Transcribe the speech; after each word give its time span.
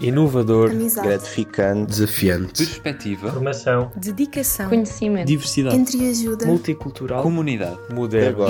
inovador, 0.00 0.70
amizade, 0.70 1.06
gratificante, 1.06 1.90
desafiante, 1.90 2.64
perspectiva, 2.64 3.30
formação, 3.32 3.92
dedicação, 3.94 4.68
conhecimento, 4.68 5.26
diversidade, 5.26 5.76
entreajuda, 5.76 6.46
multicultural, 6.46 7.22
comunidade, 7.22 7.78
moderno, 7.92 8.46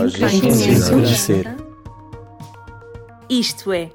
conhecer. 0.88 1.56
Isto 3.28 3.72
é. 3.72 3.90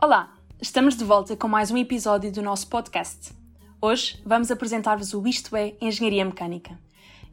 Olá, 0.00 0.32
estamos 0.60 0.96
de 0.96 1.04
volta 1.04 1.36
com 1.36 1.48
mais 1.48 1.70
um 1.70 1.76
episódio 1.76 2.32
do 2.32 2.40
nosso 2.40 2.66
podcast. 2.68 3.32
Hoje 3.80 4.18
vamos 4.24 4.50
apresentar-vos 4.50 5.12
o 5.12 5.26
Isto 5.26 5.54
é 5.54 5.74
Engenharia 5.80 6.24
Mecânica. 6.24 6.78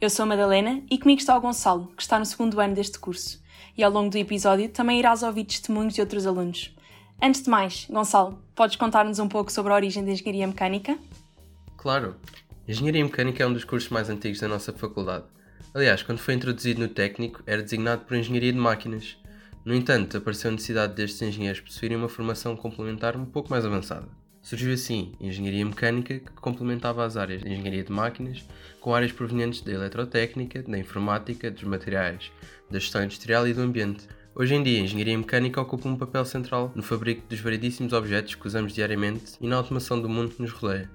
Eu 0.02 0.10
sou 0.10 0.24
a 0.24 0.26
Madalena 0.26 0.82
e 0.90 0.98
comigo 0.98 1.20
está 1.20 1.38
o 1.38 1.42
Gonçalo, 1.42 1.92
que 1.96 2.02
está 2.02 2.20
no 2.20 2.26
segundo 2.26 2.60
ano 2.60 2.76
deste 2.76 3.00
curso. 3.00 3.42
E 3.78 3.84
ao 3.84 3.92
longo 3.92 4.10
do 4.10 4.18
episódio 4.18 4.68
também 4.68 5.00
irás 5.00 5.24
ouvir 5.24 5.46
testemunhos 5.46 5.94
de 5.94 6.02
outros 6.02 6.28
alunos. 6.28 6.74
Antes 7.22 7.44
de 7.44 7.50
mais, 7.50 7.86
Gonçalo, 7.90 8.42
podes 8.56 8.78
contar-nos 8.78 9.20
um 9.20 9.28
pouco 9.28 9.52
sobre 9.52 9.74
a 9.74 9.76
origem 9.76 10.06
da 10.06 10.12
Engenharia 10.12 10.48
Mecânica? 10.48 10.98
Claro. 11.76 12.16
Engenharia 12.66 13.04
Mecânica 13.04 13.44
é 13.44 13.48
um 13.48 13.52
dos 13.52 13.66
cursos 13.66 13.90
mais 13.90 14.10
antigos 14.10 14.40
da 14.40 14.48
nossa 14.48 14.72
faculdade. 14.72 15.26
Aliás, 15.74 16.02
quando 16.02 16.20
foi 16.20 16.34
introduzido 16.34 16.80
no 16.80 16.88
técnico, 16.88 17.44
era 17.46 17.62
designado 17.62 18.06
por 18.06 18.16
Engenharia 18.16 18.54
de 18.54 18.58
Máquinas. 18.58 19.18
No 19.66 19.76
entanto, 19.76 20.16
apareceu 20.16 20.50
a 20.50 20.54
necessidade 20.54 20.96
destes 20.96 21.22
engenheiros 21.22 21.60
possuírem 21.60 21.98
uma 21.98 22.08
formação 22.08 22.56
complementar 22.56 23.18
um 23.18 23.26
pouco 23.26 23.50
mais 23.50 23.66
avançada. 23.66 24.08
Surgiu 24.42 24.74
assim 24.74 25.12
a 25.20 25.26
Engenharia 25.26 25.66
Mecânica, 25.66 26.20
que 26.20 26.32
complementava 26.40 27.06
as 27.06 27.18
áreas 27.18 27.42
de 27.44 27.50
Engenharia 27.52 27.84
de 27.84 27.92
Máquinas 27.92 28.46
com 28.80 28.96
áreas 28.96 29.12
provenientes 29.12 29.60
da 29.60 29.74
Eletrotécnica, 29.74 30.64
da 30.64 30.78
Informática, 30.78 31.52
dos 31.52 31.64
Materiais, 31.64 32.32
da 32.72 32.80
Gestão 32.80 33.04
Industrial 33.04 33.46
e 33.46 33.54
do 33.54 33.62
Ambiente. 33.62 34.08
Hoje 34.40 34.56
em 34.56 34.64
dia, 34.64 34.80
a 34.80 34.84
engenharia 34.84 35.18
mecânica 35.18 35.60
ocupa 35.60 35.90
um 35.90 35.98
papel 35.98 36.24
central 36.24 36.72
no 36.74 36.82
fabrico 36.82 37.28
dos 37.28 37.42
variedíssimos 37.42 37.92
objetos 37.92 38.36
que 38.36 38.48
usamos 38.48 38.72
diariamente 38.72 39.34
e 39.42 39.46
na 39.46 39.58
automação 39.58 40.02
do 40.02 40.08
mundo 40.08 40.34
que 40.34 40.42
nos 40.42 40.54
rodeia. 40.54 40.90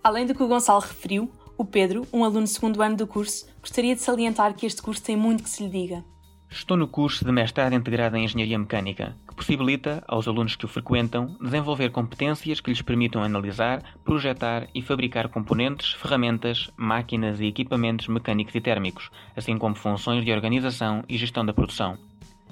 Além 0.00 0.24
do 0.24 0.32
que 0.32 0.44
o 0.44 0.46
Gonçalo 0.46 0.78
referiu, 0.78 1.28
o 1.56 1.64
Pedro, 1.64 2.06
um 2.12 2.22
aluno 2.22 2.42
do 2.42 2.46
segundo 2.46 2.80
ano 2.80 2.96
do 2.96 3.04
curso, 3.04 3.48
gostaria 3.60 3.96
de 3.96 4.00
salientar 4.00 4.54
que 4.54 4.64
este 4.64 4.80
curso 4.80 5.02
tem 5.02 5.16
muito 5.16 5.42
que 5.42 5.50
se 5.50 5.64
lhe 5.64 5.70
diga. 5.70 6.04
Estou 6.48 6.76
no 6.76 6.86
curso 6.86 7.24
de 7.24 7.32
mestrado 7.32 7.72
integrado 7.72 8.16
em 8.16 8.24
Engenharia 8.24 8.56
Mecânica, 8.56 9.16
que 9.26 9.34
possibilita 9.34 10.04
aos 10.06 10.28
alunos 10.28 10.54
que 10.54 10.64
o 10.64 10.68
frequentam 10.68 11.36
desenvolver 11.42 11.90
competências 11.90 12.60
que 12.60 12.70
lhes 12.70 12.80
permitam 12.80 13.24
analisar, 13.24 13.82
projetar 14.04 14.68
e 14.72 14.80
fabricar 14.82 15.28
componentes, 15.30 15.94
ferramentas, 15.94 16.70
máquinas 16.76 17.40
e 17.40 17.46
equipamentos 17.46 18.06
mecânicos 18.06 18.54
e 18.54 18.60
térmicos, 18.60 19.10
assim 19.34 19.58
como 19.58 19.74
funções 19.74 20.24
de 20.24 20.30
organização 20.30 21.02
e 21.08 21.18
gestão 21.18 21.44
da 21.44 21.52
produção. 21.52 21.98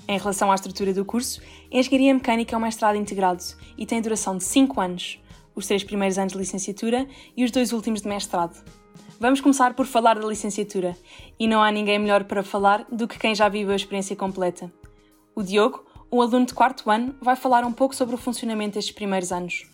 Em 0.09 0.19
relação 0.19 0.53
à 0.53 0.55
estrutura 0.55 0.95
do 0.95 1.05
curso, 1.05 1.41
Engenharia 1.71 2.15
Mecânica 2.15 2.55
é 2.55 2.59
um 2.59 2.63
mestrado 2.63 2.97
integrado 2.97 3.43
e 3.77 3.85
tem 3.85 4.01
duração 4.01 4.37
de 4.37 4.45
5 4.45 4.81
anos, 4.81 5.19
os 5.55 5.67
três 5.67 5.83
primeiros 5.83 6.17
anos 6.17 6.33
de 6.33 6.39
licenciatura 6.39 7.09
e 7.37 7.45
os 7.45 7.51
dois 7.51 7.73
últimos 7.73 8.03
de 8.03 8.09
mestrado. 8.09 8.63
Vamos 9.19 9.41
começar 9.41 9.75
por 9.75 9.85
falar 9.85 10.17
da 10.17 10.27
licenciatura, 10.27 10.97
e 11.39 11.49
não 11.49 11.61
há 11.61 11.73
ninguém 11.73 11.99
melhor 11.99 12.25
para 12.25 12.45
falar 12.45 12.87
do 12.93 13.09
que 13.09 13.19
quem 13.19 13.35
já 13.35 13.49
viveu 13.49 13.73
a 13.73 13.77
experiência 13.77 14.15
completa. 14.15 14.73
O 15.35 15.43
Diogo, 15.43 15.85
um 16.13 16.21
aluno 16.21 16.47
de 16.47 16.55
quarto 16.55 16.89
ano, 16.89 17.17
vai 17.21 17.35
falar 17.35 17.65
um 17.65 17.73
pouco 17.73 17.97
sobre 17.97 18.15
o 18.15 18.19
funcionamento 18.19 18.75
destes 18.75 18.95
primeiros 18.95 19.33
anos. 19.33 19.67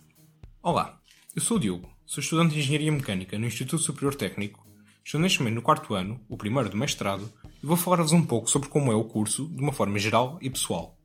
Olá, 0.63 0.97
eu 1.35 1.41
sou 1.41 1.57
o 1.57 1.59
Diogo, 1.59 1.89
sou 2.07 2.21
estudante 2.21 2.53
de 2.53 2.59
Engenharia 2.59 2.91
Mecânica 2.91 3.37
no 3.37 3.45
Instituto 3.45 3.83
Superior 3.83 4.15
Técnico. 4.15 4.65
Estou 5.05 5.19
neste 5.19 5.39
momento 5.39 5.55
no 5.55 5.61
quarto 5.61 5.93
ano, 5.93 6.19
o 6.27 6.37
primeiro 6.37 6.69
do 6.69 6.77
mestrado, 6.77 7.31
e 7.63 7.65
vou 7.65 7.77
falar-vos 7.77 8.11
um 8.11 8.21
pouco 8.21 8.49
sobre 8.49 8.67
como 8.67 8.91
é 8.91 8.95
o 8.95 9.05
curso 9.05 9.47
de 9.47 9.61
uma 9.61 9.71
forma 9.71 9.97
geral 9.97 10.37
e 10.41 10.49
pessoal. 10.49 10.99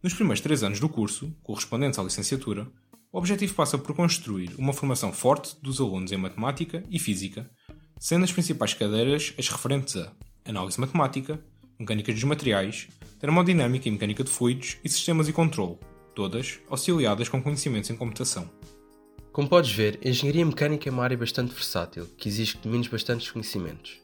Nos 0.00 0.14
primeiros 0.14 0.40
três 0.40 0.62
anos 0.62 0.78
do 0.78 0.88
curso, 0.88 1.34
correspondentes 1.42 1.98
à 1.98 2.02
licenciatura, 2.04 2.68
o 3.12 3.18
objetivo 3.18 3.52
passa 3.54 3.76
por 3.76 3.94
construir 3.94 4.54
uma 4.56 4.72
formação 4.72 5.12
forte 5.12 5.56
dos 5.60 5.80
alunos 5.80 6.12
em 6.12 6.16
matemática 6.16 6.84
e 6.88 7.00
física, 7.00 7.50
sendo 7.98 8.24
as 8.24 8.32
principais 8.32 8.74
cadeiras 8.74 9.34
as 9.36 9.48
referentes 9.48 9.96
a 9.96 10.12
análise 10.44 10.80
matemática, 10.80 11.44
mecânica 11.78 12.12
dos 12.12 12.24
materiais, 12.24 12.86
termodinâmica 13.18 13.88
e 13.88 13.90
mecânica 13.90 14.22
de 14.22 14.30
fluidos 14.30 14.76
e 14.84 14.88
sistemas 14.88 15.28
e 15.28 15.32
controle, 15.32 15.78
todas 16.14 16.60
auxiliadas 16.70 17.28
com 17.28 17.42
conhecimentos 17.42 17.90
em 17.90 17.96
computação. 17.96 18.48
Como 19.32 19.48
podes 19.48 19.72
ver, 19.72 19.98
a 20.04 20.08
engenharia 20.08 20.46
mecânica 20.46 20.88
é 20.88 20.92
uma 20.92 21.02
área 21.02 21.16
bastante 21.16 21.52
versátil, 21.52 22.06
que 22.16 22.28
exige 22.28 22.54
de 22.54 22.62
domines 22.62 22.86
bastantes 22.86 23.30
conhecimentos. 23.30 24.01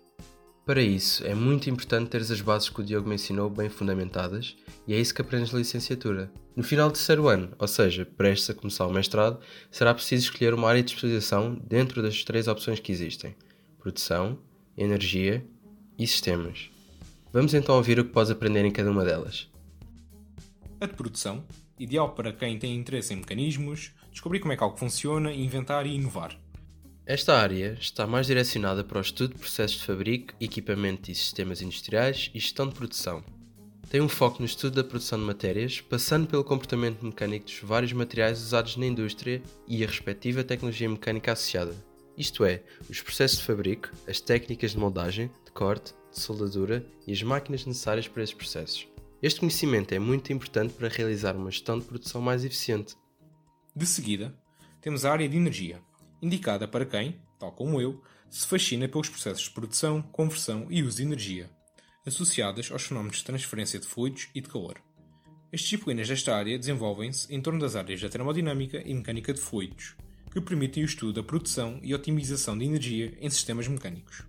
Para 0.68 0.82
isso, 0.82 1.26
é 1.26 1.34
muito 1.34 1.70
importante 1.70 2.10
teres 2.10 2.30
as 2.30 2.42
bases 2.42 2.68
que 2.68 2.82
o 2.82 2.84
Diogo 2.84 3.08
mencionou 3.08 3.48
bem 3.48 3.70
fundamentadas 3.70 4.54
e 4.86 4.92
é 4.92 5.00
isso 5.00 5.14
que 5.14 5.22
aprendes 5.22 5.50
na 5.50 5.58
licenciatura. 5.58 6.30
No 6.54 6.62
final 6.62 6.90
do 6.90 6.92
terceiro 6.92 7.26
ano, 7.26 7.48
ou 7.58 7.66
seja, 7.66 8.04
prestes 8.04 8.50
a 8.50 8.54
começar 8.54 8.86
o 8.86 8.92
mestrado, 8.92 9.40
será 9.70 9.94
preciso 9.94 10.24
escolher 10.24 10.52
uma 10.52 10.68
área 10.68 10.82
de 10.82 10.90
especialização 10.90 11.54
dentro 11.54 12.02
das 12.02 12.22
três 12.22 12.48
opções 12.48 12.80
que 12.80 12.92
existem: 12.92 13.34
produção, 13.78 14.38
energia 14.76 15.42
e 15.98 16.06
sistemas. 16.06 16.68
Vamos 17.32 17.54
então 17.54 17.74
ouvir 17.74 17.98
o 17.98 18.04
que 18.04 18.12
podes 18.12 18.30
aprender 18.30 18.62
em 18.62 18.70
cada 18.70 18.90
uma 18.90 19.06
delas. 19.06 19.48
A 20.82 20.84
de 20.84 20.92
produção, 20.92 21.42
ideal 21.78 22.10
para 22.10 22.30
quem 22.30 22.58
tem 22.58 22.76
interesse 22.76 23.14
em 23.14 23.16
mecanismos, 23.16 23.92
descobrir 24.12 24.40
como 24.40 24.52
é 24.52 24.56
que 24.58 24.62
algo 24.62 24.76
funciona, 24.76 25.32
inventar 25.32 25.86
e 25.86 25.94
inovar. 25.94 26.38
Esta 27.08 27.38
área 27.38 27.74
está 27.80 28.06
mais 28.06 28.26
direcionada 28.26 28.84
para 28.84 28.98
o 28.98 29.00
estudo 29.00 29.32
de 29.32 29.40
processos 29.40 29.78
de 29.78 29.86
fabrico, 29.86 30.34
equipamento 30.38 31.10
e 31.10 31.14
sistemas 31.14 31.62
industriais 31.62 32.30
e 32.34 32.38
gestão 32.38 32.68
de 32.68 32.74
produção. 32.74 33.24
Tem 33.88 34.02
um 34.02 34.10
foco 34.10 34.40
no 34.40 34.44
estudo 34.44 34.74
da 34.74 34.84
produção 34.86 35.18
de 35.18 35.24
matérias, 35.24 35.80
passando 35.80 36.26
pelo 36.26 36.44
comportamento 36.44 37.02
mecânico 37.02 37.46
dos 37.46 37.60
vários 37.62 37.94
materiais 37.94 38.42
usados 38.42 38.76
na 38.76 38.84
indústria 38.84 39.42
e 39.66 39.82
a 39.82 39.86
respectiva 39.86 40.44
tecnologia 40.44 40.86
mecânica 40.86 41.32
associada. 41.32 41.74
Isto 42.14 42.44
é, 42.44 42.62
os 42.90 43.00
processos 43.00 43.38
de 43.38 43.44
fabrico, 43.44 43.88
as 44.06 44.20
técnicas 44.20 44.72
de 44.72 44.78
moldagem, 44.78 45.30
de 45.46 45.52
corte, 45.52 45.94
de 46.12 46.20
soldadura 46.20 46.84
e 47.06 47.12
as 47.14 47.22
máquinas 47.22 47.64
necessárias 47.64 48.06
para 48.06 48.22
esses 48.22 48.34
processos. 48.34 48.86
Este 49.22 49.40
conhecimento 49.40 49.94
é 49.94 49.98
muito 49.98 50.30
importante 50.30 50.74
para 50.74 50.88
realizar 50.88 51.34
uma 51.34 51.50
gestão 51.50 51.78
de 51.78 51.86
produção 51.86 52.20
mais 52.20 52.44
eficiente. 52.44 52.96
De 53.74 53.86
seguida, 53.86 54.38
temos 54.82 55.06
a 55.06 55.12
área 55.12 55.26
de 55.26 55.38
energia, 55.38 55.80
indicada 56.20 56.66
para 56.66 56.86
quem, 56.86 57.16
tal 57.38 57.52
como 57.52 57.80
eu, 57.80 58.02
se 58.30 58.46
fascina 58.46 58.88
pelos 58.88 59.08
processos 59.08 59.44
de 59.44 59.50
produção, 59.50 60.02
conversão 60.02 60.66
e 60.70 60.82
uso 60.82 60.98
de 60.98 61.02
energia, 61.02 61.50
associadas 62.06 62.70
aos 62.70 62.82
fenómenos 62.82 63.18
de 63.18 63.24
transferência 63.24 63.78
de 63.78 63.86
fluidos 63.86 64.28
e 64.34 64.40
de 64.40 64.48
calor. 64.48 64.80
As 65.52 65.60
disciplinas 65.60 66.08
desta 66.08 66.36
área 66.36 66.58
desenvolvem-se 66.58 67.32
em 67.34 67.40
torno 67.40 67.58
das 67.58 67.74
áreas 67.74 68.00
da 68.00 68.08
termodinâmica 68.08 68.82
e 68.84 68.92
mecânica 68.92 69.32
de 69.32 69.40
fluidos, 69.40 69.96
que 70.30 70.40
permitem 70.40 70.82
o 70.82 70.86
estudo 70.86 71.14
da 71.14 71.22
produção 71.22 71.80
e 71.82 71.94
otimização 71.94 72.56
de 72.58 72.66
energia 72.66 73.16
em 73.18 73.30
sistemas 73.30 73.66
mecânicos. 73.66 74.24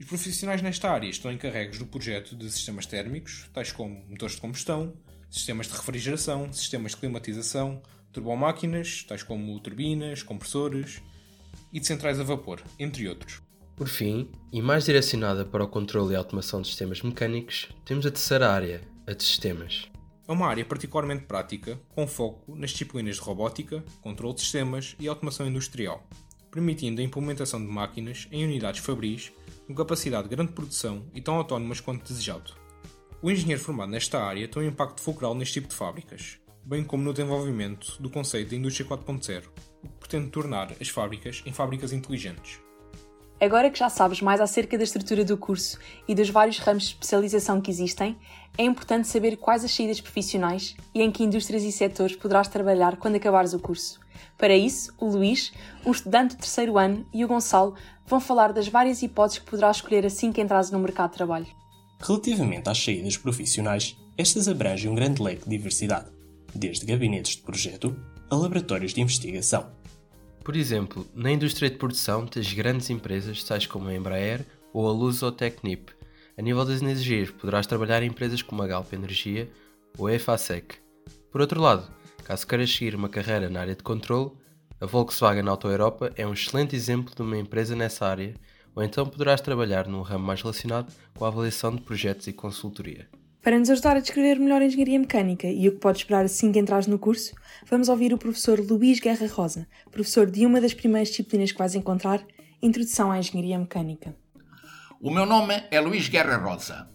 Os 0.00 0.06
profissionais 0.06 0.62
nesta 0.62 0.90
área 0.90 1.08
estão 1.08 1.30
encarregues 1.30 1.78
do 1.78 1.84
projeto 1.84 2.34
de 2.34 2.50
sistemas 2.50 2.86
térmicos, 2.86 3.50
tais 3.52 3.72
como 3.72 4.02
motores 4.08 4.36
de 4.36 4.40
combustão, 4.40 4.94
sistemas 5.28 5.66
de 5.66 5.74
refrigeração, 5.74 6.50
sistemas 6.52 6.92
de 6.92 6.98
climatização, 6.98 7.82
turbomáquinas, 8.12 9.04
tais 9.06 9.22
como 9.22 9.58
turbinas, 9.60 10.22
compressores 10.22 11.02
e 11.72 11.80
de 11.80 11.86
centrais 11.86 12.18
a 12.20 12.24
vapor, 12.24 12.62
entre 12.78 13.08
outros. 13.08 13.42
Por 13.76 13.88
fim, 13.88 14.28
e 14.52 14.60
mais 14.60 14.84
direcionada 14.84 15.44
para 15.44 15.62
o 15.62 15.68
controle 15.68 16.12
e 16.12 16.16
automação 16.16 16.60
de 16.60 16.68
sistemas 16.68 17.00
mecânicos, 17.00 17.68
temos 17.84 18.04
a 18.04 18.10
terceira 18.10 18.50
área, 18.50 18.80
a 19.06 19.12
de 19.12 19.22
sistemas. 19.22 19.88
É 20.26 20.32
uma 20.32 20.48
área 20.48 20.64
particularmente 20.64 21.24
prática, 21.24 21.80
com 21.94 22.06
foco 22.06 22.56
nas 22.56 22.70
disciplinas 22.70 23.16
de 23.16 23.22
robótica, 23.22 23.84
controle 24.02 24.34
de 24.34 24.40
sistemas 24.40 24.96
e 24.98 25.08
automação 25.08 25.46
industrial, 25.46 26.06
permitindo 26.50 27.00
a 27.00 27.04
implementação 27.04 27.60
de 27.60 27.70
máquinas 27.70 28.26
em 28.32 28.44
unidades 28.44 28.80
fabris 28.80 29.32
com 29.66 29.74
capacidade 29.74 30.28
de 30.28 30.34
grande 30.34 30.52
produção 30.52 31.04
e 31.14 31.20
tão 31.20 31.36
autónomas 31.36 31.80
quanto 31.80 32.02
desejado. 32.02 32.52
O 33.22 33.30
engenheiro 33.30 33.60
formado 33.60 33.90
nesta 33.90 34.22
área 34.22 34.48
tem 34.48 34.62
um 34.62 34.66
impacto 34.66 35.00
fulcral 35.00 35.34
neste 35.34 35.54
tipo 35.54 35.68
de 35.68 35.74
fábricas, 35.74 36.38
bem 36.68 36.84
como 36.84 37.02
no 37.02 37.14
desenvolvimento 37.14 37.96
do 37.98 38.10
conceito 38.10 38.50
da 38.50 38.56
indústria 38.56 38.86
4.0, 38.86 39.44
o 39.82 39.88
que 39.88 39.98
pretende 40.00 40.28
tornar 40.28 40.70
as 40.78 40.90
fábricas 40.90 41.42
em 41.46 41.52
fábricas 41.52 41.94
inteligentes. 41.94 42.60
Agora 43.40 43.70
que 43.70 43.78
já 43.78 43.88
sabes 43.88 44.20
mais 44.20 44.38
acerca 44.38 44.76
da 44.76 44.84
estrutura 44.84 45.24
do 45.24 45.38
curso 45.38 45.78
e 46.06 46.14
dos 46.14 46.28
vários 46.28 46.58
ramos 46.58 46.82
de 46.82 46.88
especialização 46.90 47.58
que 47.58 47.70
existem, 47.70 48.18
é 48.58 48.64
importante 48.64 49.08
saber 49.08 49.38
quais 49.38 49.64
as 49.64 49.70
saídas 49.70 49.98
profissionais 49.98 50.76
e 50.94 51.00
em 51.00 51.10
que 51.10 51.24
indústrias 51.24 51.62
e 51.62 51.72
setores 51.72 52.14
poderás 52.14 52.48
trabalhar 52.48 52.98
quando 52.98 53.14
acabares 53.14 53.54
o 53.54 53.58
curso. 53.58 53.98
Para 54.36 54.54
isso, 54.54 54.92
o 54.98 55.06
Luís, 55.06 55.52
um 55.86 55.92
estudante 55.92 56.36
do 56.36 56.40
terceiro 56.40 56.76
ano, 56.76 57.06
e 57.14 57.24
o 57.24 57.28
Gonçalo 57.28 57.76
vão 58.04 58.20
falar 58.20 58.52
das 58.52 58.68
várias 58.68 59.00
hipóteses 59.00 59.38
que 59.38 59.50
poderás 59.50 59.76
escolher 59.76 60.04
assim 60.04 60.32
que 60.32 60.40
entrares 60.42 60.70
no 60.70 60.80
mercado 60.80 61.12
de 61.12 61.16
trabalho. 61.16 61.46
Relativamente 61.98 62.68
às 62.68 62.84
saídas 62.84 63.16
profissionais, 63.16 63.96
estas 64.18 64.48
abrangem 64.48 64.90
um 64.90 64.94
grande 64.94 65.22
leque 65.22 65.44
de 65.44 65.56
diversidade 65.56 66.17
desde 66.54 66.86
gabinetes 66.86 67.36
de 67.36 67.42
projeto 67.42 67.96
a 68.30 68.36
laboratórios 68.36 68.92
de 68.92 69.00
investigação. 69.00 69.70
Por 70.44 70.56
exemplo, 70.56 71.06
na 71.14 71.30
indústria 71.30 71.70
de 71.70 71.76
produção 71.76 72.26
tens 72.26 72.52
grandes 72.52 72.90
empresas 72.90 73.42
tais 73.42 73.66
como 73.66 73.88
a 73.88 73.94
Embraer 73.94 74.46
ou 74.72 74.88
a 74.88 75.32
Technip. 75.32 75.90
A 76.36 76.42
nível 76.42 76.64
das 76.64 76.80
energias, 76.80 77.30
poderás 77.30 77.66
trabalhar 77.66 78.02
em 78.02 78.08
empresas 78.08 78.42
como 78.42 78.62
a 78.62 78.66
Galp 78.66 78.92
Energia 78.92 79.50
ou 79.96 80.06
a 80.06 80.14
EFASEC. 80.14 80.76
Por 81.30 81.40
outro 81.40 81.60
lado, 81.60 81.90
Caso 82.28 82.46
queiras 82.46 82.70
seguir 82.70 82.94
uma 82.94 83.08
carreira 83.08 83.48
na 83.48 83.60
área 83.60 83.74
de 83.74 83.82
controle, 83.82 84.32
a 84.78 84.84
Volkswagen 84.84 85.48
Auto 85.48 85.66
Europa 85.66 86.12
é 86.14 86.26
um 86.26 86.34
excelente 86.34 86.76
exemplo 86.76 87.14
de 87.14 87.22
uma 87.22 87.38
empresa 87.38 87.74
nessa 87.74 88.06
área, 88.06 88.34
ou 88.74 88.82
então 88.82 89.06
poderás 89.06 89.40
trabalhar 89.40 89.88
num 89.88 90.02
ramo 90.02 90.26
mais 90.26 90.42
relacionado 90.42 90.92
com 91.16 91.24
a 91.24 91.28
avaliação 91.28 91.74
de 91.74 91.80
projetos 91.80 92.26
e 92.26 92.34
consultoria. 92.34 93.08
Para 93.48 93.58
nos 93.58 93.70
ajudar 93.70 93.96
a 93.96 94.00
descrever 94.00 94.38
melhor 94.38 94.60
a 94.60 94.66
engenharia 94.66 94.98
mecânica 94.98 95.46
e 95.46 95.66
o 95.66 95.72
que 95.72 95.78
podes 95.78 96.02
esperar 96.02 96.22
assim 96.22 96.52
que 96.52 96.58
entrares 96.58 96.86
no 96.86 96.98
curso, 96.98 97.34
vamos 97.64 97.88
ouvir 97.88 98.12
o 98.12 98.18
professor 98.18 98.60
Luís 98.60 99.00
Guerra 99.00 99.26
Rosa, 99.26 99.66
professor 99.90 100.30
de 100.30 100.44
uma 100.44 100.60
das 100.60 100.74
primeiras 100.74 101.08
disciplinas 101.08 101.50
que 101.50 101.56
vais 101.56 101.74
encontrar, 101.74 102.22
Introdução 102.60 103.10
à 103.10 103.18
Engenharia 103.18 103.58
Mecânica. 103.58 104.14
O 105.00 105.10
meu 105.10 105.24
nome 105.24 105.64
é 105.70 105.80
Luís 105.80 106.10
Guerra 106.10 106.36
Rosa. 106.36 106.90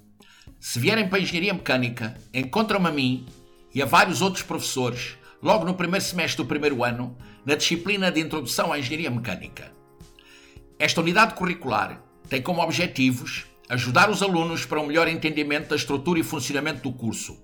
Se 0.59 0.77
vierem 0.77 1.09
para 1.09 1.17
a 1.17 1.21
Engenharia 1.23 1.55
Mecânica, 1.55 2.13
encontram-me 2.31 2.87
a 2.87 2.91
mim 2.91 3.25
e 3.73 3.81
a 3.81 3.87
vários 3.87 4.21
outros 4.21 4.43
professores 4.43 5.17
logo 5.41 5.65
no 5.65 5.73
primeiro 5.73 6.05
semestre 6.05 6.43
do 6.43 6.47
primeiro 6.47 6.83
ano, 6.83 7.17
na 7.43 7.55
disciplina 7.55 8.11
de 8.11 8.19
Introdução 8.19 8.71
à 8.71 8.77
Engenharia 8.77 9.09
Mecânica. 9.09 9.71
Esta 10.77 11.01
unidade 11.01 11.33
curricular 11.33 11.99
tem 12.29 12.43
como 12.43 12.61
objetivos 12.61 13.47
ajudar 13.73 14.07
os 14.11 14.21
alunos 14.21 14.65
para 14.65 14.79
um 14.79 14.85
melhor 14.85 15.07
entendimento 15.07 15.69
da 15.69 15.75
estrutura 15.75 16.19
e 16.19 16.23
funcionamento 16.23 16.83
do 16.83 16.95
curso, 16.95 17.43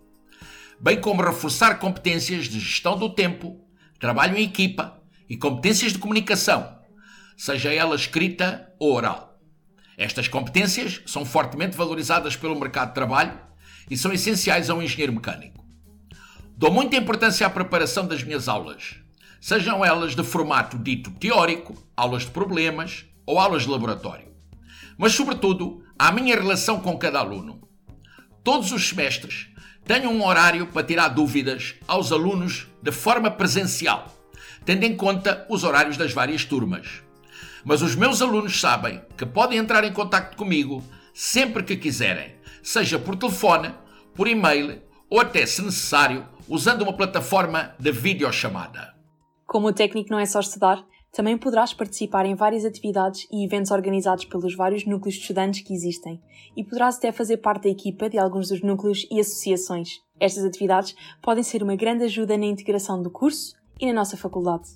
bem 0.79 1.01
como 1.01 1.23
reforçar 1.23 1.79
competências 1.79 2.45
de 2.45 2.59
gestão 2.59 2.95
do 2.95 3.09
tempo, 3.09 3.59
trabalho 3.99 4.37
em 4.37 4.43
equipa 4.43 5.01
e 5.27 5.35
competências 5.35 5.91
de 5.91 5.97
comunicação, 5.97 6.77
seja 7.35 7.73
ela 7.73 7.95
escrita 7.95 8.71
ou 8.77 8.93
oral. 8.93 9.41
Estas 9.97 10.27
competências 10.27 11.01
são 11.07 11.25
fortemente 11.25 11.75
valorizadas 11.75 12.35
pelo 12.35 12.59
mercado 12.59 12.89
de 12.89 12.93
trabalho 12.93 13.35
e 13.89 13.97
são 13.97 14.13
essenciais 14.13 14.69
a 14.69 14.75
um 14.75 14.83
engenheiro 14.83 15.13
mecânico. 15.13 15.65
Dou 16.55 16.71
muita 16.71 16.95
importância 16.95 17.47
à 17.47 17.49
preparação 17.49 18.05
das 18.05 18.23
minhas 18.23 18.47
aulas, 18.47 18.97
sejam 19.41 19.83
elas 19.83 20.15
de 20.15 20.23
formato 20.23 20.77
dito 20.77 21.09
teórico, 21.09 21.75
aulas 21.97 22.21
de 22.21 22.31
problemas 22.31 23.05
ou 23.25 23.39
aulas 23.39 23.63
de 23.63 23.69
laboratório, 23.69 24.29
mas, 24.99 25.13
sobretudo, 25.13 25.81
à 25.99 26.13
minha 26.13 26.33
relação 26.33 26.79
com 26.79 26.97
cada 26.97 27.19
aluno. 27.19 27.59
Todos 28.41 28.71
os 28.71 28.87
semestres 28.87 29.49
tenho 29.83 30.09
um 30.09 30.25
horário 30.25 30.67
para 30.67 30.85
tirar 30.85 31.09
dúvidas 31.09 31.75
aos 31.85 32.13
alunos 32.13 32.67
de 32.81 32.89
forma 32.89 33.29
presencial, 33.29 34.07
tendo 34.63 34.85
em 34.85 34.95
conta 34.95 35.45
os 35.49 35.65
horários 35.65 35.97
das 35.97 36.13
várias 36.13 36.45
turmas. 36.45 37.03
Mas 37.65 37.81
os 37.81 37.95
meus 37.95 38.21
alunos 38.21 38.61
sabem 38.61 39.01
que 39.17 39.25
podem 39.25 39.57
entrar 39.57 39.83
em 39.83 39.91
contato 39.91 40.37
comigo 40.37 40.81
sempre 41.13 41.63
que 41.63 41.75
quiserem, 41.75 42.35
seja 42.63 42.97
por 42.97 43.17
telefone, 43.17 43.73
por 44.15 44.25
e-mail 44.25 44.81
ou 45.09 45.19
até, 45.19 45.45
se 45.45 45.61
necessário, 45.61 46.25
usando 46.47 46.83
uma 46.83 46.93
plataforma 46.93 47.75
de 47.77 47.91
videochamada. 47.91 48.95
Como 49.45 49.67
o 49.67 49.73
técnico 49.73 50.11
não 50.11 50.19
é 50.19 50.25
só 50.25 50.39
estudar, 50.39 50.81
também 51.11 51.37
poderás 51.37 51.73
participar 51.73 52.25
em 52.25 52.35
várias 52.35 52.65
atividades 52.65 53.27
e 53.31 53.43
eventos 53.43 53.71
organizados 53.71 54.25
pelos 54.25 54.55
vários 54.55 54.85
núcleos 54.85 55.15
de 55.15 55.21
estudantes 55.21 55.61
que 55.61 55.73
existem, 55.73 56.21
e 56.55 56.63
poderás 56.63 56.97
até 56.97 57.11
fazer 57.11 57.37
parte 57.37 57.63
da 57.63 57.69
equipa 57.69 58.09
de 58.09 58.17
alguns 58.17 58.49
dos 58.49 58.61
núcleos 58.61 59.07
e 59.11 59.19
associações. 59.19 59.99
Estas 60.19 60.43
atividades 60.43 60.95
podem 61.21 61.43
ser 61.43 61.63
uma 61.63 61.75
grande 61.75 62.03
ajuda 62.03 62.37
na 62.37 62.45
integração 62.45 63.01
do 63.01 63.09
curso 63.09 63.55
e 63.79 63.85
na 63.85 63.93
nossa 63.93 64.17
faculdade. 64.17 64.69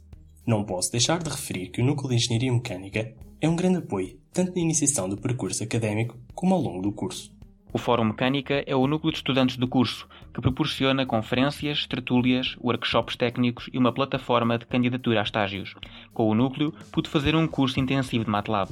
Não 0.45 0.63
posso 0.63 0.91
deixar 0.91 1.21
de 1.21 1.29
referir 1.29 1.69
que 1.69 1.81
o 1.81 1.85
Núcleo 1.85 2.09
de 2.09 2.15
Engenharia 2.15 2.51
Mecânica 2.51 3.13
é 3.39 3.47
um 3.47 3.55
grande 3.55 3.77
apoio, 3.77 4.19
tanto 4.31 4.55
na 4.55 4.61
iniciação 4.61 5.07
do 5.07 5.17
percurso 5.17 5.63
académico 5.63 6.17
como 6.33 6.55
ao 6.55 6.61
longo 6.61 6.81
do 6.81 6.91
curso. 6.91 7.33
O 7.75 7.79
Fórum 7.79 8.03
Mecânica 8.03 8.63
é 8.67 8.75
o 8.75 8.85
núcleo 8.85 9.11
de 9.11 9.17
estudantes 9.17 9.57
do 9.57 9.67
curso, 9.67 10.07
que 10.31 10.39
proporciona 10.39 11.07
conferências, 11.07 11.87
tertúlias, 11.87 12.55
workshops 12.61 13.15
técnicos 13.15 13.67
e 13.73 13.79
uma 13.79 13.91
plataforma 13.91 14.59
de 14.59 14.67
candidatura 14.67 15.19
a 15.19 15.23
estágios. 15.23 15.73
Com 16.13 16.29
o 16.29 16.35
núcleo, 16.35 16.71
pude 16.91 17.09
fazer 17.09 17.35
um 17.35 17.47
curso 17.47 17.79
intensivo 17.79 18.25
de 18.25 18.29
MATLAB. 18.29 18.69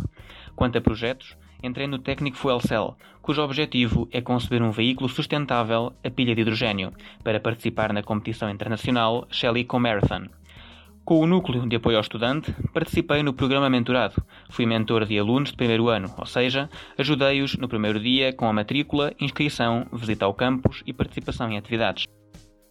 Quanto 0.56 0.78
a 0.78 0.82
projetos, 0.82 1.36
entrei 1.64 1.88
no 1.88 1.98
Técnico 1.98 2.38
Fuel 2.38 2.60
Cell, 2.60 2.96
cujo 3.24 3.42
objetivo 3.42 4.08
é 4.12 4.22
conceber 4.22 4.62
um 4.62 4.70
veículo 4.70 5.10
sustentável 5.10 5.94
a 6.06 6.10
pilha 6.12 6.36
de 6.36 6.42
hidrogênio, 6.42 6.94
para 7.24 7.40
participar 7.40 7.92
na 7.92 8.04
competição 8.04 8.52
internacional 8.52 9.28
Shell 9.32 9.58
Eco 9.58 9.80
Marathon. 9.80 10.28
Com 11.12 11.20
o 11.20 11.28
Núcleo 11.28 11.68
de 11.68 11.76
Apoio 11.76 11.98
ao 11.98 12.02
Estudante, 12.02 12.56
participei 12.74 13.22
no 13.22 13.34
programa 13.34 13.70
Mentorado. 13.70 14.24
Fui 14.50 14.66
mentor 14.66 15.06
de 15.06 15.20
alunos 15.20 15.50
de 15.50 15.58
primeiro 15.58 15.90
ano, 15.90 16.10
ou 16.18 16.26
seja, 16.26 16.70
ajudei-os 16.98 17.58
no 17.58 17.68
primeiro 17.68 18.00
dia 18.00 18.32
com 18.32 18.48
a 18.48 18.54
matrícula, 18.54 19.14
inscrição, 19.20 19.86
visita 19.92 20.24
ao 20.24 20.34
campus 20.34 20.82
e 20.86 20.94
participação 20.94 21.52
em 21.52 21.58
atividades. 21.58 22.06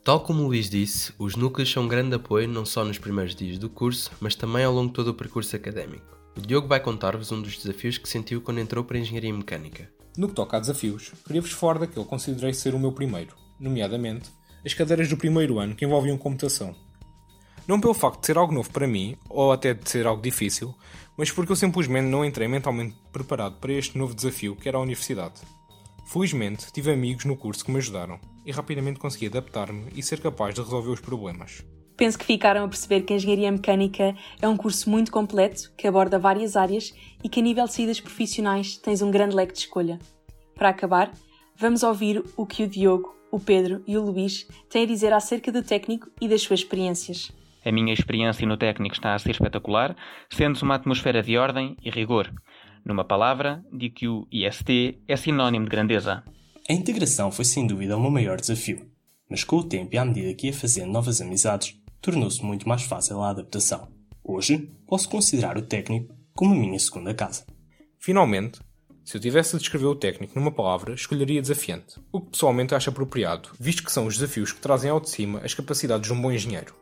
Tal 0.02 0.20
como 0.20 0.42
o 0.42 0.46
Luís 0.46 0.70
disse, 0.70 1.12
os 1.18 1.36
núcleos 1.36 1.70
são 1.70 1.82
um 1.82 1.86
grande 1.86 2.14
apoio 2.14 2.48
não 2.48 2.64
só 2.64 2.82
nos 2.82 2.96
primeiros 2.96 3.34
dias 3.34 3.58
do 3.58 3.68
curso, 3.68 4.10
mas 4.22 4.34
também 4.34 4.64
ao 4.64 4.72
longo 4.72 4.88
de 4.88 4.94
todo 4.94 5.08
o 5.08 5.14
percurso 5.14 5.54
académico. 5.54 6.16
O 6.34 6.40
Diogo 6.40 6.66
vai 6.66 6.80
contar-vos 6.80 7.30
um 7.30 7.42
dos 7.42 7.58
desafios 7.58 7.98
que 7.98 8.08
sentiu 8.08 8.40
quando 8.40 8.60
entrou 8.60 8.82
para 8.82 8.96
a 8.96 9.00
Engenharia 9.00 9.34
Mecânica. 9.34 9.86
No 10.16 10.28
que 10.28 10.34
toca 10.34 10.56
a 10.56 10.60
desafios, 10.60 11.12
queria-vos 11.26 11.52
fora 11.52 11.80
daquele 11.80 12.04
que 12.04 12.10
considerei 12.10 12.54
ser 12.54 12.74
o 12.74 12.78
meu 12.78 12.92
primeiro, 12.92 13.34
nomeadamente 13.60 14.30
as 14.64 14.72
cadeiras 14.72 15.10
do 15.10 15.18
primeiro 15.18 15.58
ano 15.58 15.74
que 15.74 15.84
envolviam 15.84 16.16
computação. 16.16 16.74
Não 17.70 17.80
pelo 17.80 17.94
facto 17.94 18.18
de 18.18 18.26
ser 18.26 18.36
algo 18.36 18.52
novo 18.52 18.68
para 18.68 18.84
mim, 18.84 19.16
ou 19.28 19.52
até 19.52 19.72
de 19.72 19.88
ser 19.88 20.04
algo 20.04 20.20
difícil, 20.20 20.74
mas 21.16 21.30
porque 21.30 21.52
eu 21.52 21.56
simplesmente 21.56 22.08
não 22.08 22.24
entrei 22.24 22.48
mentalmente 22.48 22.96
preparado 23.12 23.60
para 23.60 23.72
este 23.72 23.96
novo 23.96 24.12
desafio 24.12 24.56
que 24.56 24.68
era 24.68 24.76
a 24.76 24.80
universidade. 24.80 25.40
Felizmente, 26.04 26.72
tive 26.72 26.90
amigos 26.90 27.26
no 27.26 27.36
curso 27.36 27.64
que 27.64 27.70
me 27.70 27.78
ajudaram 27.78 28.18
e 28.44 28.50
rapidamente 28.50 28.98
consegui 28.98 29.26
adaptar-me 29.26 29.86
e 29.94 30.02
ser 30.02 30.20
capaz 30.20 30.52
de 30.52 30.62
resolver 30.62 30.90
os 30.90 30.98
problemas. 30.98 31.64
Penso 31.96 32.18
que 32.18 32.24
ficaram 32.24 32.64
a 32.64 32.68
perceber 32.68 33.02
que 33.02 33.12
a 33.12 33.16
Engenharia 33.16 33.52
Mecânica 33.52 34.16
é 34.42 34.48
um 34.48 34.56
curso 34.56 34.90
muito 34.90 35.12
completo, 35.12 35.72
que 35.78 35.86
aborda 35.86 36.18
várias 36.18 36.56
áreas 36.56 36.92
e 37.22 37.28
que, 37.28 37.38
a 37.38 37.42
nível 37.44 37.66
de 37.66 37.72
saídas 37.72 38.00
profissionais, 38.00 38.78
tens 38.78 39.00
um 39.00 39.12
grande 39.12 39.36
leque 39.36 39.52
de 39.52 39.60
escolha. 39.60 40.00
Para 40.56 40.70
acabar, 40.70 41.12
vamos 41.56 41.84
ouvir 41.84 42.20
o 42.36 42.44
que 42.44 42.64
o 42.64 42.68
Diogo, 42.68 43.14
o 43.30 43.38
Pedro 43.38 43.80
e 43.86 43.96
o 43.96 44.02
Luís 44.02 44.48
têm 44.68 44.82
a 44.82 44.86
dizer 44.86 45.12
acerca 45.12 45.52
do 45.52 45.62
técnico 45.62 46.10
e 46.20 46.26
das 46.26 46.42
suas 46.42 46.58
experiências. 46.58 47.30
A 47.64 47.70
minha 47.70 47.92
experiência 47.92 48.46
no 48.46 48.56
técnico 48.56 48.94
está 48.94 49.14
a 49.14 49.18
ser 49.18 49.30
espetacular, 49.30 49.94
sendo-se 50.30 50.62
uma 50.62 50.76
atmosfera 50.76 51.22
de 51.22 51.36
ordem 51.36 51.76
e 51.84 51.90
rigor. 51.90 52.32
Numa 52.84 53.04
palavra, 53.04 53.62
digo 53.72 53.94
que 53.94 54.08
o 54.08 54.26
IST 54.32 54.98
é 55.06 55.16
sinónimo 55.16 55.66
de 55.66 55.70
grandeza. 55.70 56.24
A 56.68 56.72
integração 56.72 57.30
foi 57.30 57.44
sem 57.44 57.66
dúvida 57.66 57.96
o 57.96 58.00
meu 58.00 58.10
maior 58.10 58.40
desafio, 58.40 58.86
mas 59.28 59.44
com 59.44 59.56
o 59.56 59.64
tempo 59.64 59.94
e 59.94 59.98
à 59.98 60.04
medida 60.04 60.34
que 60.34 60.46
ia 60.46 60.52
fazendo 60.52 60.90
novas 60.90 61.20
amizades, 61.20 61.78
tornou-se 62.00 62.42
muito 62.44 62.68
mais 62.68 62.82
fácil 62.82 63.20
a 63.20 63.30
adaptação. 63.30 63.88
Hoje, 64.24 64.70
posso 64.86 65.08
considerar 65.08 65.58
o 65.58 65.62
técnico 65.62 66.14
como 66.32 66.54
a 66.54 66.58
minha 66.58 66.78
segunda 66.78 67.12
casa. 67.12 67.44
Finalmente, 67.98 68.60
se 69.04 69.16
eu 69.16 69.20
tivesse 69.20 69.52
de 69.52 69.58
descrever 69.58 69.86
o 69.86 69.94
técnico 69.94 70.38
numa 70.38 70.52
palavra, 70.52 70.94
escolheria 70.94 71.42
desafiante, 71.42 72.00
o 72.12 72.20
que 72.20 72.30
pessoalmente 72.30 72.74
acho 72.74 72.90
apropriado, 72.90 73.50
visto 73.58 73.82
que 73.82 73.92
são 73.92 74.06
os 74.06 74.16
desafios 74.16 74.52
que 74.52 74.60
trazem 74.60 74.90
ao 74.90 75.00
de 75.00 75.10
cima 75.10 75.40
as 75.44 75.52
capacidades 75.52 76.06
de 76.06 76.14
um 76.14 76.22
bom 76.22 76.30
engenheiro. 76.30 76.74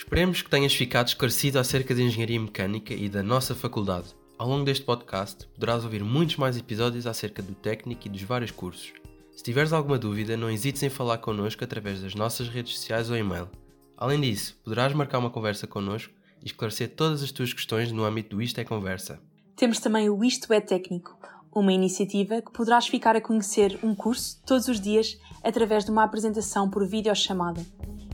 Esperemos 0.00 0.40
que 0.40 0.48
tenhas 0.48 0.74
ficado 0.74 1.08
esclarecido 1.08 1.58
acerca 1.58 1.94
da 1.94 2.00
engenharia 2.00 2.40
mecânica 2.40 2.94
e 2.94 3.06
da 3.06 3.22
nossa 3.22 3.54
faculdade. 3.54 4.16
Ao 4.38 4.48
longo 4.48 4.64
deste 4.64 4.82
podcast, 4.82 5.46
poderás 5.48 5.84
ouvir 5.84 6.02
muitos 6.02 6.36
mais 6.36 6.56
episódios 6.56 7.06
acerca 7.06 7.42
do 7.42 7.54
técnico 7.54 8.06
e 8.06 8.10
dos 8.10 8.22
vários 8.22 8.50
cursos. 8.50 8.94
Se 9.36 9.42
tiveres 9.42 9.74
alguma 9.74 9.98
dúvida, 9.98 10.38
não 10.38 10.50
hesites 10.50 10.82
em 10.82 10.88
falar 10.88 11.18
connosco 11.18 11.62
através 11.62 12.00
das 12.00 12.14
nossas 12.14 12.48
redes 12.48 12.78
sociais 12.78 13.10
ou 13.10 13.16
e-mail. 13.16 13.46
Além 13.94 14.18
disso, 14.22 14.56
poderás 14.64 14.94
marcar 14.94 15.18
uma 15.18 15.28
conversa 15.28 15.66
connosco 15.66 16.14
e 16.42 16.46
esclarecer 16.46 16.88
todas 16.96 17.22
as 17.22 17.30
tuas 17.30 17.52
questões 17.52 17.92
no 17.92 18.02
âmbito 18.02 18.34
do 18.34 18.42
Isto 18.42 18.58
é 18.58 18.64
Conversa. 18.64 19.20
Temos 19.54 19.80
também 19.80 20.08
o 20.08 20.24
Isto 20.24 20.50
é 20.54 20.62
Técnico, 20.62 21.14
uma 21.54 21.74
iniciativa 21.74 22.40
que 22.40 22.50
poderás 22.50 22.88
ficar 22.88 23.16
a 23.16 23.20
conhecer 23.20 23.78
um 23.82 23.94
curso 23.94 24.40
todos 24.46 24.66
os 24.66 24.80
dias 24.80 25.18
através 25.44 25.84
de 25.84 25.90
uma 25.90 26.04
apresentação 26.04 26.70
por 26.70 26.86
videochamada. 26.86 27.60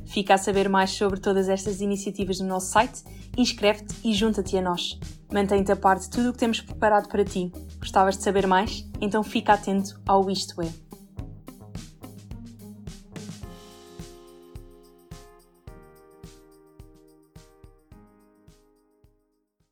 Fica 0.07 0.35
a 0.35 0.39
saber 0.39 0.69
mais 0.69 0.91
sobre 0.91 1.21
todas 1.21 1.49
estas 1.49 1.81
iniciativas 1.81 2.41
no 2.41 2.47
nosso 2.47 2.69
site, 2.69 3.03
inscreve-te 3.37 3.95
e 4.05 4.15
junta-te 4.15 4.57
a 4.57 4.63
nós. 4.63 4.99
Mantém-te 5.33 5.73
a 5.73 5.77
par 5.77 5.99
de 5.99 6.09
tudo 6.09 6.31
o 6.31 6.33
que 6.33 6.39
temos 6.39 6.61
preparado 6.61 7.09
para 7.09 7.25
ti. 7.25 7.53
Gostavas 7.79 8.17
de 8.17 8.23
saber 8.23 8.47
mais? 8.47 8.89
Então 9.01 9.23
fica 9.23 9.53
atento 9.53 10.01
ao 10.07 10.31
Isto 10.31 10.63
É. 10.63 10.86